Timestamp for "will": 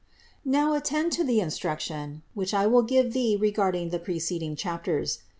2.65-2.81